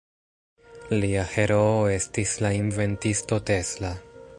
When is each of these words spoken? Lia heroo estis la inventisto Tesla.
Lia 1.03 1.25
heroo 1.35 1.77
estis 1.99 2.35
la 2.47 2.53
inventisto 2.65 3.43
Tesla. 3.53 3.99